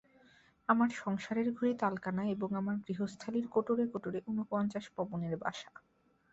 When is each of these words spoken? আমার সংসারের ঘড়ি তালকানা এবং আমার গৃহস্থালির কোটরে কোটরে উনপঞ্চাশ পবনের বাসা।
আমার 0.69 0.89
সংসারের 0.95 1.47
ঘড়ি 1.53 1.73
তালকানা 1.81 2.23
এবং 2.35 2.49
আমার 2.55 2.75
গৃহস্থালির 2.85 3.45
কোটরে 3.47 3.85
কোটরে 3.87 4.19
উনপঞ্চাশ 4.27 4.85
পবনের 4.95 5.33
বাসা। 5.37 5.71